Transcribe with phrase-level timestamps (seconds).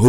[0.00, 0.08] Com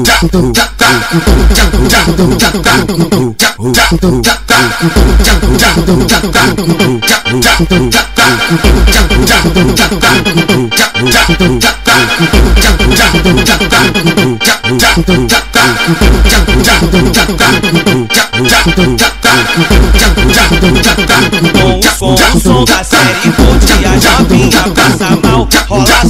[22.37, 25.49] o som da série curte a jovinha passa mal.
[25.67, 26.00] Rola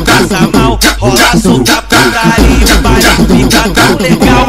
[0.00, 0.78] passa mal.
[0.98, 4.46] Rola solta putaria, o baile fica tão legal.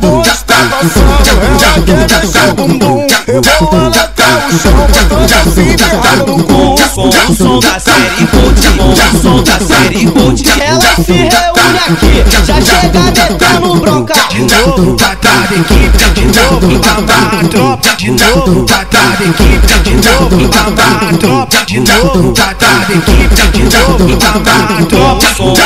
[0.00, 3.06] Quando está passando, ela quer deixar bumbum.
[3.26, 6.74] Rebola até o chão, botando assim derrado no cu.
[6.94, 12.24] Com o som da série com o som da série curte Ela se reúne aqui,
[12.46, 14.96] já chega metendo bronca De novo,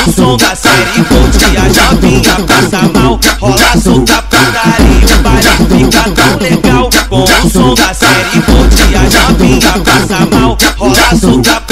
[0.09, 3.21] o som da série curte a jovinha passa mal.
[3.41, 9.09] Rola solta putaria, o baile fica tão legal Com o som da série curte a
[9.09, 11.68] jovinha passa mal Rola solta putaria,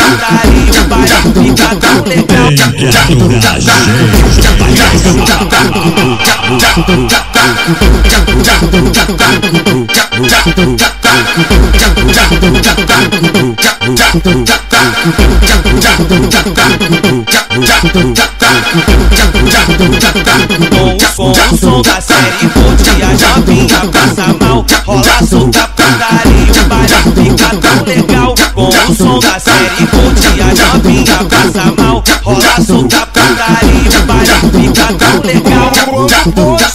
[21.17, 24.65] Com o som da série curte a jovinha passa mal.
[24.85, 28.35] Rola solta putaria, o baile fica tão legal.
[28.55, 29.56] Com o som da série
[31.11, 35.73] a jovinha passa mal Rola solta putaria, o baile fica tão legal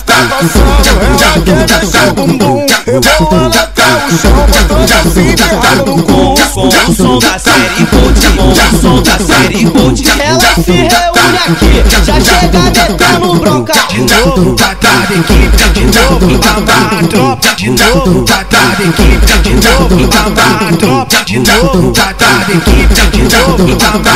[0.02, 6.04] está passando, ela quer deixar o bumbum Rebola até o chão, botando assim derrado no
[6.04, 10.72] cu Com o som da série curte, com o som da série curte Ela se
[10.72, 17.70] reúne aqui, já chega metendo bronca De novo, patada equipe, de novo, bamba, tropa De
[17.70, 24.11] novo, patada equipe, de novo, bamba, tropa De novo, patada equipe, de novo, Com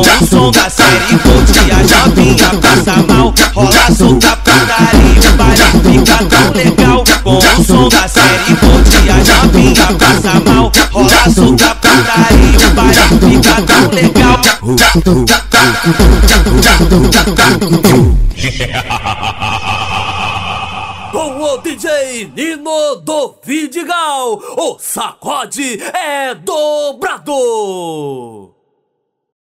[0.00, 3.34] o som da série curte a jovinha passa mal.
[3.54, 7.04] Rola solta putaria, o baile fica tão legal.
[7.22, 10.72] Com o som da série curte a jovinha passa mal.
[10.92, 14.40] Rola solta putaria, o baile fica tão legal.
[21.12, 28.49] Com o DJ Nino do Vidigal, o sacode é dobrador.